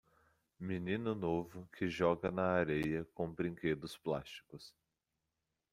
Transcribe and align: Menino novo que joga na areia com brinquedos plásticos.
Menino 0.59 1.13
novo 1.13 1.69
que 1.73 1.87
joga 1.87 2.31
na 2.31 2.53
areia 2.53 3.05
com 3.13 3.31
brinquedos 3.31 3.95
plásticos. 3.95 4.73